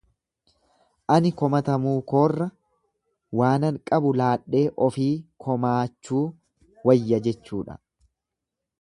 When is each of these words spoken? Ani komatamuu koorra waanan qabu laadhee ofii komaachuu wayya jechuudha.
Ani 1.15 1.31
komatamuu 1.41 1.93
koorra 2.13 2.47
waanan 3.41 3.79
qabu 3.91 4.15
laadhee 4.23 4.65
ofii 4.89 5.13
komaachuu 5.47 6.27
wayya 6.91 7.25
jechuudha. 7.29 7.81